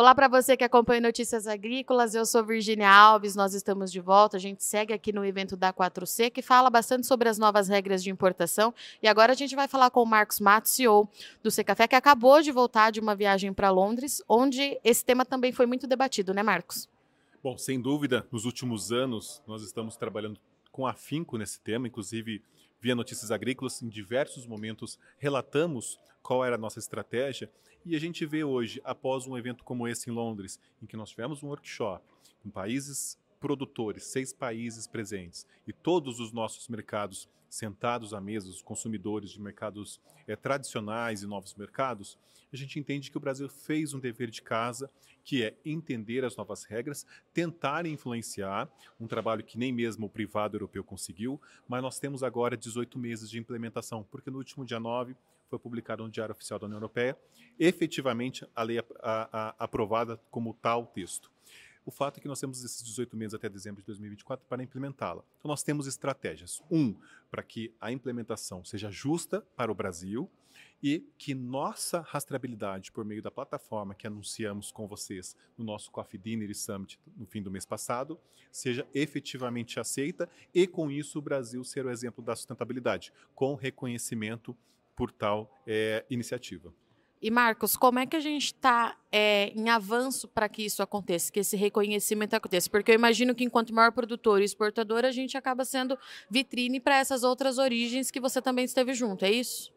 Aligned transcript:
Olá 0.00 0.14
para 0.14 0.28
você 0.28 0.56
que 0.56 0.64
acompanha 0.64 0.98
Notícias 0.98 1.46
Agrícolas, 1.46 2.14
eu 2.14 2.24
sou 2.24 2.42
Virginia 2.42 2.90
Alves, 2.90 3.36
nós 3.36 3.52
estamos 3.52 3.92
de 3.92 4.00
volta. 4.00 4.38
A 4.38 4.40
gente 4.40 4.64
segue 4.64 4.94
aqui 4.94 5.12
no 5.12 5.22
evento 5.22 5.58
da 5.58 5.74
4C, 5.74 6.30
que 6.30 6.40
fala 6.40 6.70
bastante 6.70 7.06
sobre 7.06 7.28
as 7.28 7.36
novas 7.36 7.68
regras 7.68 8.02
de 8.02 8.08
importação. 8.08 8.72
E 9.02 9.06
agora 9.06 9.32
a 9.32 9.36
gente 9.36 9.54
vai 9.54 9.68
falar 9.68 9.90
com 9.90 10.02
o 10.02 10.06
Marcos 10.06 10.40
Matos, 10.40 10.72
CEO 10.72 11.06
do 11.42 11.50
Secafé, 11.50 11.86
que 11.86 11.94
acabou 11.94 12.40
de 12.40 12.50
voltar 12.50 12.90
de 12.90 12.98
uma 12.98 13.14
viagem 13.14 13.52
para 13.52 13.68
Londres, 13.68 14.22
onde 14.26 14.80
esse 14.82 15.04
tema 15.04 15.22
também 15.22 15.52
foi 15.52 15.66
muito 15.66 15.86
debatido, 15.86 16.32
né, 16.32 16.42
Marcos? 16.42 16.88
Bom, 17.44 17.58
sem 17.58 17.78
dúvida, 17.78 18.26
nos 18.32 18.46
últimos 18.46 18.90
anos 18.90 19.42
nós 19.46 19.62
estamos 19.62 19.98
trabalhando 19.98 20.40
com 20.72 20.86
afinco 20.86 21.36
nesse 21.36 21.60
tema, 21.60 21.86
inclusive 21.86 22.42
via 22.80 22.94
Notícias 22.94 23.30
Agrícolas, 23.30 23.82
em 23.82 23.88
diversos 23.88 24.46
momentos 24.46 24.98
relatamos 25.18 25.98
qual 26.22 26.44
era 26.44 26.56
a 26.56 26.58
nossa 26.58 26.78
estratégia 26.78 27.50
e 27.84 27.96
a 27.96 27.98
gente 27.98 28.26
vê 28.26 28.44
hoje, 28.44 28.80
após 28.84 29.26
um 29.26 29.36
evento 29.36 29.64
como 29.64 29.88
esse 29.88 30.10
em 30.10 30.12
Londres, 30.12 30.60
em 30.82 30.86
que 30.86 30.96
nós 30.96 31.10
tivemos 31.10 31.42
um 31.42 31.48
workshop 31.48 32.04
com 32.42 32.50
países 32.50 33.18
produtores, 33.40 34.04
seis 34.04 34.32
países 34.32 34.86
presentes, 34.86 35.46
e 35.66 35.72
todos 35.72 36.20
os 36.20 36.30
nossos 36.30 36.68
mercados 36.68 37.28
sentados 37.48 38.14
à 38.14 38.20
mesa, 38.20 38.48
os 38.48 38.62
consumidores 38.62 39.30
de 39.30 39.40
mercados 39.40 40.00
é, 40.28 40.36
tradicionais 40.36 41.22
e 41.22 41.26
novos 41.26 41.54
mercados, 41.54 42.16
a 42.52 42.56
gente 42.56 42.78
entende 42.78 43.10
que 43.10 43.16
o 43.16 43.20
Brasil 43.20 43.48
fez 43.48 43.94
um 43.94 43.98
dever 43.98 44.30
de 44.30 44.42
casa, 44.42 44.90
que 45.24 45.42
é 45.42 45.54
entender 45.64 46.24
as 46.24 46.36
novas 46.36 46.64
regras, 46.64 47.06
tentar 47.32 47.86
influenciar, 47.86 48.68
um 49.00 49.06
trabalho 49.06 49.42
que 49.42 49.58
nem 49.58 49.72
mesmo 49.72 50.06
o 50.06 50.10
privado 50.10 50.56
europeu 50.56 50.84
conseguiu, 50.84 51.40
mas 51.68 51.82
nós 51.82 51.98
temos 51.98 52.22
agora 52.22 52.56
18 52.56 52.98
meses 52.98 53.30
de 53.30 53.38
implementação, 53.38 54.06
porque 54.10 54.30
no 54.30 54.38
último 54.38 54.64
dia 54.64 54.80
9 54.80 55.16
foi 55.48 55.58
publicado 55.58 56.04
no 56.04 56.10
Diário 56.10 56.32
Oficial 56.32 56.58
da 56.58 56.66
União 56.66 56.76
Europeia, 56.76 57.18
efetivamente 57.58 58.46
a 58.54 58.62
lei 58.62 58.78
a, 58.78 58.84
a, 59.00 59.28
a, 59.32 59.54
aprovada 59.58 60.20
como 60.30 60.54
tal 60.54 60.86
texto. 60.86 61.30
O 61.90 61.92
fato 61.92 62.18
é 62.18 62.20
que 62.20 62.28
nós 62.28 62.38
temos 62.38 62.64
esses 62.64 62.84
18 62.84 63.16
meses 63.16 63.34
até 63.34 63.48
dezembro 63.48 63.82
de 63.82 63.86
2024 63.88 64.46
para 64.48 64.62
implementá-la. 64.62 65.24
Então, 65.40 65.48
nós 65.48 65.64
temos 65.64 65.88
estratégias. 65.88 66.62
Um, 66.70 66.94
para 67.28 67.42
que 67.42 67.74
a 67.80 67.90
implementação 67.90 68.64
seja 68.64 68.92
justa 68.92 69.40
para 69.56 69.72
o 69.72 69.74
Brasil 69.74 70.30
e 70.80 71.04
que 71.18 71.34
nossa 71.34 72.00
rastreabilidade 72.00 72.92
por 72.92 73.04
meio 73.04 73.20
da 73.20 73.28
plataforma 73.28 73.92
que 73.92 74.06
anunciamos 74.06 74.70
com 74.70 74.86
vocês 74.86 75.34
no 75.58 75.64
nosso 75.64 75.90
Coffee 75.90 76.20
Dinner 76.20 76.56
Summit 76.56 76.96
no 77.16 77.26
fim 77.26 77.42
do 77.42 77.50
mês 77.50 77.66
passado 77.66 78.20
seja 78.52 78.86
efetivamente 78.94 79.80
aceita 79.80 80.28
e 80.54 80.68
com 80.68 80.92
isso 80.92 81.18
o 81.18 81.22
Brasil 81.22 81.64
ser 81.64 81.84
o 81.86 81.90
exemplo 81.90 82.22
da 82.22 82.36
sustentabilidade, 82.36 83.12
com 83.34 83.56
reconhecimento 83.56 84.56
por 84.94 85.10
tal 85.10 85.60
é, 85.66 86.06
iniciativa. 86.08 86.72
E 87.22 87.30
Marcos, 87.30 87.76
como 87.76 87.98
é 87.98 88.06
que 88.06 88.16
a 88.16 88.20
gente 88.20 88.46
está 88.46 88.96
é, 89.12 89.52
em 89.54 89.68
avanço 89.68 90.26
para 90.26 90.48
que 90.48 90.64
isso 90.64 90.82
aconteça, 90.82 91.30
que 91.30 91.40
esse 91.40 91.54
reconhecimento 91.54 92.32
aconteça? 92.32 92.70
Porque 92.70 92.90
eu 92.90 92.94
imagino 92.94 93.34
que 93.34 93.44
enquanto 93.44 93.74
maior 93.74 93.92
produtor 93.92 94.40
e 94.40 94.44
exportador, 94.44 95.04
a 95.04 95.10
gente 95.10 95.36
acaba 95.36 95.64
sendo 95.64 95.98
vitrine 96.30 96.80
para 96.80 96.96
essas 96.96 97.22
outras 97.22 97.58
origens 97.58 98.10
que 98.10 98.20
você 98.20 98.40
também 98.40 98.64
esteve 98.64 98.94
junto, 98.94 99.26
é 99.26 99.30
isso? 99.30 99.70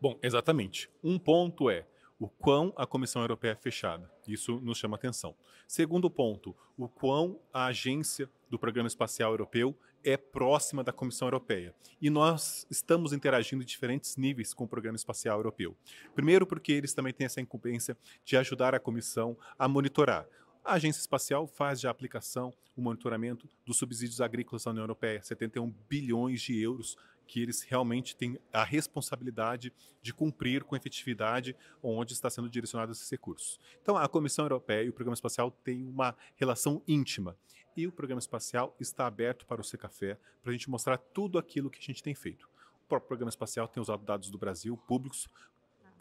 Bom, 0.00 0.18
exatamente. 0.20 0.90
Um 1.04 1.20
ponto 1.20 1.70
é 1.70 1.86
o 2.22 2.28
quão 2.28 2.72
a 2.76 2.86
Comissão 2.86 3.20
Europeia 3.20 3.50
é 3.50 3.56
fechada. 3.56 4.08
Isso 4.28 4.60
nos 4.60 4.78
chama 4.78 4.94
atenção. 4.94 5.34
Segundo 5.66 6.08
ponto, 6.08 6.54
o 6.78 6.88
quão 6.88 7.40
a 7.52 7.66
agência 7.66 8.30
do 8.48 8.56
Programa 8.56 8.86
Espacial 8.86 9.32
Europeu 9.32 9.76
é 10.04 10.16
próxima 10.16 10.84
da 10.84 10.92
Comissão 10.92 11.26
Europeia. 11.26 11.74
E 12.00 12.08
nós 12.08 12.64
estamos 12.70 13.12
interagindo 13.12 13.64
em 13.64 13.66
diferentes 13.66 14.16
níveis 14.16 14.54
com 14.54 14.62
o 14.62 14.68
Programa 14.68 14.94
Espacial 14.94 15.36
Europeu. 15.36 15.76
Primeiro, 16.14 16.46
porque 16.46 16.70
eles 16.70 16.94
também 16.94 17.12
têm 17.12 17.24
essa 17.24 17.40
incumbência 17.40 17.96
de 18.24 18.36
ajudar 18.36 18.72
a 18.72 18.78
Comissão 18.78 19.36
a 19.58 19.66
monitorar. 19.66 20.24
A 20.64 20.74
Agência 20.74 21.00
Espacial 21.00 21.48
faz 21.48 21.80
já 21.80 21.88
a 21.88 21.90
aplicação, 21.90 22.54
o 22.76 22.80
monitoramento 22.80 23.48
dos 23.66 23.78
subsídios 23.78 24.20
agrícolas 24.20 24.62
da 24.62 24.70
União 24.70 24.84
Europeia, 24.84 25.20
71 25.20 25.68
bilhões 25.88 26.40
de 26.40 26.56
euros 26.56 26.96
que 27.26 27.40
eles 27.40 27.62
realmente 27.62 28.14
têm 28.16 28.38
a 28.52 28.64
responsabilidade 28.64 29.72
de 30.00 30.12
cumprir 30.12 30.64
com 30.64 30.76
efetividade 30.76 31.56
onde 31.82 32.12
está 32.12 32.28
sendo 32.28 32.48
direcionado 32.48 32.92
esses 32.92 33.08
recursos. 33.10 33.58
Então, 33.80 33.96
a 33.96 34.08
Comissão 34.08 34.44
Europeia 34.44 34.84
e 34.84 34.88
o 34.88 34.92
Programa 34.92 35.14
Espacial 35.14 35.50
têm 35.50 35.86
uma 35.86 36.16
relação 36.36 36.82
íntima. 36.86 37.36
E 37.76 37.86
o 37.86 37.92
Programa 37.92 38.18
Espacial 38.18 38.76
está 38.78 39.06
aberto 39.06 39.46
para 39.46 39.60
o 39.60 39.64
Secafé, 39.64 40.18
para 40.42 40.50
a 40.50 40.52
gente 40.52 40.68
mostrar 40.68 40.98
tudo 40.98 41.38
aquilo 41.38 41.70
que 41.70 41.78
a 41.78 41.82
gente 41.82 42.02
tem 42.02 42.14
feito. 42.14 42.46
O 42.84 42.88
próprio 42.88 43.08
Programa 43.08 43.30
Espacial 43.30 43.66
tem 43.66 43.80
usado 43.80 44.04
dados 44.04 44.30
do 44.30 44.36
Brasil, 44.36 44.76
públicos, 44.76 45.26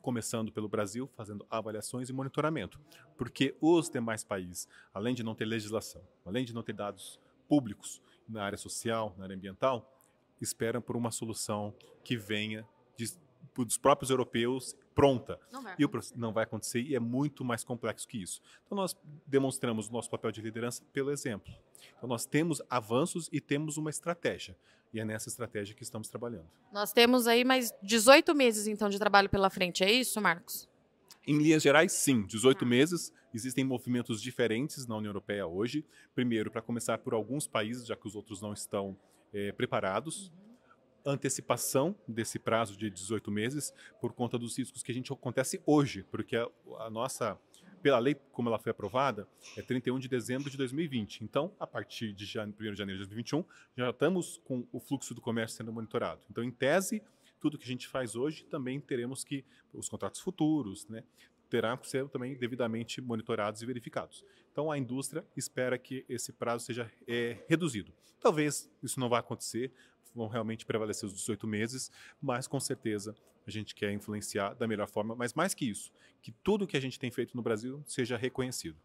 começando 0.01 0.51
pelo 0.51 0.67
Brasil, 0.67 1.07
fazendo 1.15 1.45
avaliações 1.49 2.09
e 2.09 2.13
monitoramento. 2.13 2.79
Porque 3.17 3.55
os 3.61 3.89
demais 3.89 4.23
países, 4.23 4.67
além 4.93 5.15
de 5.15 5.23
não 5.23 5.35
ter 5.35 5.45
legislação, 5.45 6.01
além 6.25 6.43
de 6.43 6.53
não 6.53 6.63
ter 6.63 6.73
dados 6.73 7.19
públicos 7.47 8.01
na 8.27 8.43
área 8.43 8.57
social, 8.57 9.15
na 9.17 9.25
área 9.25 9.35
ambiental, 9.35 9.89
esperam 10.44 10.81
por 10.81 10.96
uma 10.96 11.12
solução 11.12 11.74
que 12.03 12.18
venha 12.18 12.68
de, 12.97 13.12
dos 13.56 13.78
próprios 13.78 14.09
europeus 14.09 14.75
pronta. 14.94 15.40
Não 15.52 15.63
vai, 15.63 15.75
e 15.78 15.85
o, 15.85 15.90
não 16.16 16.34
vai 16.34 16.44
acontecer 16.44 16.81
e 16.81 16.96
é 16.96 17.00
muito 17.00 17.44
mais 17.44 17.63
complexo 17.63 18.07
que 18.07 18.22
isso. 18.22 18.41
Então 18.66 18.75
nós 18.75 18.96
demonstramos 19.25 19.90
o 19.90 19.91
nosso 19.91 20.09
papel 20.09 20.31
de 20.31 20.41
liderança 20.41 20.84
pelo 20.94 21.12
exemplo. 21.12 21.53
Então 21.97 22.07
nós 22.07 22.25
temos 22.25 22.62
avanços 22.69 23.29
e 23.31 23.40
temos 23.40 23.78
uma 23.78 23.90
estratégia. 23.90 24.56
E 24.94 25.00
é 25.00 25.06
nessa 25.06 25.29
estratégia 25.29 25.74
que 25.74 25.84
estamos 25.84 26.09
trabalhando. 26.09 26.50
Nós 26.72 26.91
temos 26.91 27.25
aí 27.25 27.46
mais 27.46 27.73
18 27.81 28.35
meses 28.35 28.68
então 28.68 28.90
de 28.90 29.00
trabalho 29.00 29.29
pela 29.29 29.50
frente, 29.50 29.84
é 29.84 29.91
isso, 29.91 30.19
Marcos? 30.19 30.69
Em 31.25 31.38
linhas 31.38 31.62
gerais, 31.63 31.91
sim, 31.91 32.25
18 32.25 32.63
ah. 32.63 32.68
meses. 32.68 33.13
Existem 33.34 33.63
movimentos 33.63 34.22
diferentes 34.22 34.85
na 34.85 34.97
União 34.97 35.09
Europeia 35.09 35.47
hoje. 35.47 35.85
Primeiro, 36.13 36.52
para 36.52 36.62
começar 36.62 36.97
por 36.97 37.13
alguns 37.13 37.47
países, 37.47 37.85
já 37.85 37.96
que 37.96 38.06
os 38.06 38.16
outros 38.16 38.41
não 38.41 38.52
estão 38.52 38.97
é, 39.33 39.51
preparados. 39.51 40.31
Antecipação 41.03 41.95
desse 42.07 42.37
prazo 42.37 42.77
de 42.77 42.89
18 42.89 43.31
meses 43.31 43.73
por 43.99 44.13
conta 44.13 44.37
dos 44.37 44.57
riscos 44.57 44.83
que 44.83 44.91
a 44.91 44.95
gente 44.95 45.11
acontece 45.11 45.61
hoje, 45.65 46.03
porque 46.03 46.35
a, 46.35 46.47
a 46.79 46.89
nossa 46.89 47.39
pela 47.81 47.99
lei 47.99 48.15
como 48.31 48.47
ela 48.47 48.59
foi 48.59 48.71
aprovada, 48.71 49.27
é 49.57 49.61
31 49.61 49.99
de 49.99 50.07
dezembro 50.07 50.49
de 50.49 50.57
2020. 50.57 51.23
Então, 51.23 51.53
a 51.59 51.65
partir 51.65 52.13
de 52.13 52.25
1 52.39 52.51
de 52.51 52.75
janeiro 52.75 53.01
de 53.01 53.07
2021, 53.07 53.43
já 53.75 53.89
estamos 53.89 54.39
com 54.45 54.67
o 54.71 54.79
fluxo 54.79 55.13
do 55.13 55.21
comércio 55.21 55.57
sendo 55.57 55.73
monitorado. 55.73 56.21
Então, 56.29 56.43
em 56.43 56.51
tese, 56.51 57.01
tudo 57.39 57.57
que 57.57 57.63
a 57.63 57.67
gente 57.67 57.87
faz 57.87 58.15
hoje 58.15 58.45
também 58.45 58.79
teremos 58.79 59.23
que 59.23 59.43
os 59.73 59.89
contratos 59.89 60.21
futuros, 60.21 60.87
né, 60.87 61.03
terão 61.51 61.75
que 61.75 61.88
ser 61.88 62.07
também 62.07 62.34
devidamente 62.34 63.01
monitorados 63.01 63.62
e 63.62 63.66
verificados. 63.66 64.23
Então, 64.51 64.72
a 64.72 64.78
indústria 64.78 65.25
espera 65.35 65.78
que 65.78 66.06
esse 66.07 66.31
prazo 66.31 66.66
seja 66.66 66.89
é, 67.06 67.38
reduzido. 67.47 67.94
Talvez 68.22 68.72
isso 68.81 69.00
não 69.00 69.09
vá 69.09 69.19
acontecer, 69.19 69.72
vão 70.16 70.29
realmente 70.29 70.66
prevalecer 70.66 71.07
os 71.07 71.13
18 71.13 71.45
meses, 71.45 71.91
mas 72.22 72.47
com 72.47 72.59
certeza 72.59 73.13
a 73.45 73.51
gente 73.51 73.75
quer 73.75 73.91
influenciar 73.91 74.53
da 74.53 74.67
melhor 74.67 74.88
forma, 74.88 75.13
mas 75.16 75.34
mais 75.34 75.53
que 75.53 75.69
isso, 75.69 75.91
que 76.22 76.31
tudo 76.31 76.67
que 76.67 76.78
a 76.78 76.79
gente 76.79 76.97
tem 76.97 77.11
feito 77.11 77.35
no 77.35 77.41
Brasil 77.41 77.84
seja 77.85 78.16
reconhecido. 78.16 78.78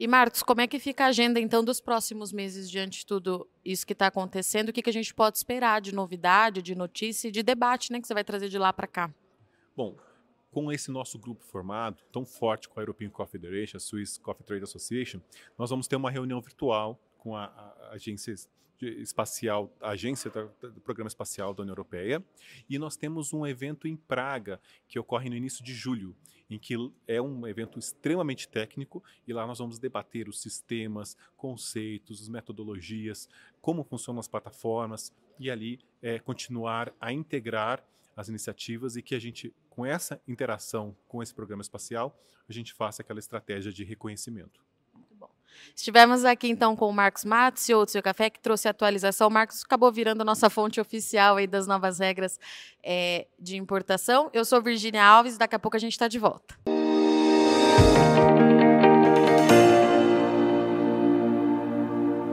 E 0.00 0.06
Marcos, 0.06 0.42
como 0.42 0.60
é 0.60 0.66
que 0.66 0.78
fica 0.78 1.04
a 1.04 1.08
agenda 1.08 1.40
então 1.40 1.62
dos 1.62 1.80
próximos 1.80 2.32
meses 2.32 2.70
diante 2.70 3.00
de 3.00 3.06
tudo 3.06 3.48
isso 3.64 3.86
que 3.86 3.92
está 3.92 4.06
acontecendo? 4.06 4.68
O 4.68 4.72
que, 4.72 4.82
que 4.82 4.90
a 4.90 4.92
gente 4.92 5.12
pode 5.12 5.36
esperar 5.36 5.80
de 5.80 5.92
novidade, 5.92 6.62
de 6.62 6.74
notícia 6.74 7.28
e 7.28 7.32
de 7.32 7.42
debate, 7.42 7.92
né, 7.92 8.00
que 8.00 8.06
você 8.06 8.14
vai 8.14 8.24
trazer 8.24 8.48
de 8.48 8.58
lá 8.58 8.72
para 8.72 8.86
cá? 8.86 9.12
Bom, 9.76 9.96
com 10.50 10.72
esse 10.72 10.90
nosso 10.90 11.18
grupo 11.18 11.44
formado, 11.44 12.02
tão 12.12 12.24
forte 12.24 12.68
com 12.68 12.80
a 12.80 12.82
European 12.82 13.10
Coffee 13.10 13.32
Federation, 13.32 13.76
a 13.76 13.80
Swiss 13.80 14.18
Coffee 14.18 14.44
Trade 14.46 14.64
Association, 14.64 15.20
nós 15.58 15.70
vamos 15.70 15.86
ter 15.86 15.96
uma 15.96 16.10
reunião 16.10 16.40
virtual 16.40 16.98
com 17.18 17.36
a, 17.36 17.44
a 17.44 17.90
agência 17.92 18.34
espacial, 18.80 19.72
a 19.80 19.90
agência 19.90 20.30
do 20.30 20.80
Programa 20.80 21.08
Espacial 21.08 21.52
da 21.52 21.62
União 21.62 21.72
Europeia, 21.72 22.24
e 22.68 22.78
nós 22.78 22.96
temos 22.96 23.32
um 23.32 23.46
evento 23.46 23.88
em 23.88 23.96
Praga 23.96 24.60
que 24.86 24.98
ocorre 24.98 25.28
no 25.28 25.36
início 25.36 25.64
de 25.64 25.74
julho, 25.74 26.14
em 26.48 26.58
que 26.58 26.74
é 27.06 27.20
um 27.20 27.46
evento 27.46 27.78
extremamente 27.78 28.48
técnico 28.48 29.02
e 29.26 29.32
lá 29.32 29.46
nós 29.46 29.58
vamos 29.58 29.78
debater 29.78 30.28
os 30.28 30.40
sistemas, 30.40 31.16
conceitos, 31.36 32.22
as 32.22 32.28
metodologias, 32.28 33.28
como 33.60 33.84
funcionam 33.84 34.20
as 34.20 34.28
plataformas 34.28 35.12
e 35.38 35.50
ali 35.50 35.78
é, 36.00 36.18
continuar 36.18 36.94
a 37.00 37.12
integrar 37.12 37.84
as 38.18 38.28
iniciativas 38.28 38.96
e 38.96 39.02
que 39.02 39.14
a 39.14 39.18
gente, 39.20 39.54
com 39.70 39.86
essa 39.86 40.20
interação 40.26 40.94
com 41.06 41.22
esse 41.22 41.32
programa 41.32 41.62
espacial, 41.62 42.18
a 42.48 42.52
gente 42.52 42.74
faça 42.74 43.00
aquela 43.00 43.20
estratégia 43.20 43.72
de 43.72 43.84
reconhecimento. 43.84 44.60
Estivemos 45.74 46.24
aqui 46.24 46.48
então 46.48 46.74
com 46.74 46.88
o 46.88 46.92
Marcos 46.92 47.24
Matos, 47.24 47.62
CEO 47.62 47.84
do 47.84 47.90
Seu 47.90 48.02
Café, 48.02 48.28
que 48.28 48.40
trouxe 48.40 48.66
a 48.66 48.72
atualização. 48.72 49.28
O 49.28 49.30
Marcos 49.30 49.62
acabou 49.64 49.92
virando 49.92 50.22
a 50.22 50.24
nossa 50.24 50.50
fonte 50.50 50.80
oficial 50.80 51.36
aí 51.36 51.46
das 51.46 51.66
novas 51.66 52.00
regras 52.00 52.40
é, 52.82 53.28
de 53.38 53.56
importação. 53.56 54.30
Eu 54.32 54.44
sou 54.44 54.60
Virginia 54.60 55.04
Alves, 55.04 55.38
daqui 55.38 55.54
a 55.54 55.58
pouco 55.58 55.76
a 55.76 55.80
gente 55.80 55.92
está 55.92 56.08
de 56.08 56.18
volta. 56.18 56.56